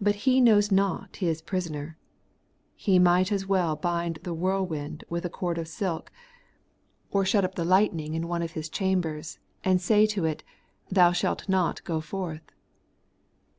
[0.00, 1.98] But he knows not his prisoner.
[2.74, 6.10] He might as well bind the whirlwind with a cord of silk,
[7.10, 10.42] or shut up the lightning in one of his chambers, and say to it,
[10.88, 11.04] 128 The Everlasting Righteousruss.
[11.04, 12.50] Thou shalt not go forth.